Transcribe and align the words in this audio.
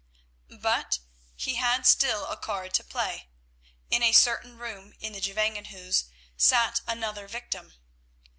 But 0.59 0.97
he 1.35 1.57
had 1.57 1.85
still 1.85 2.25
a 2.25 2.35
card 2.35 2.73
to 2.73 2.83
play. 2.83 3.29
In 3.91 4.01
a 4.01 4.13
certain 4.13 4.57
room 4.57 4.95
in 4.99 5.13
the 5.13 5.21
Gevangenhuis 5.21 6.05
sat 6.35 6.81
another 6.87 7.27
victim. 7.27 7.73